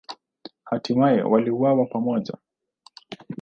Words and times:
Hatimaye 0.69 1.23
waliuawa 1.23 1.85
pamoja. 1.85 2.33